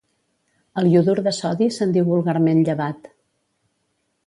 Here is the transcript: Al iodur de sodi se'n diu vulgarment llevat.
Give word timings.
Al 0.81 0.89
iodur 0.93 1.15
de 1.27 1.33
sodi 1.41 1.67
se'n 1.77 1.95
diu 1.99 2.09
vulgarment 2.09 2.65
llevat. 2.71 3.13